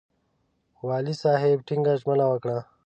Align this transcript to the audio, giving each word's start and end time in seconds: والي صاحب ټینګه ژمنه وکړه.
والي 0.87 1.13
صاحب 1.23 1.57
ټینګه 1.67 1.93
ژمنه 2.01 2.25
وکړه. 2.29 2.57